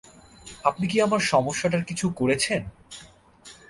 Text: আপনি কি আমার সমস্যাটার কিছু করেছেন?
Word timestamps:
আপনি 0.63 0.85
কি 0.87 0.97
আমার 1.01 1.19
সমস্যাটার 1.31 1.83
কিছু 1.83 2.05
করেছেন? 2.09 2.61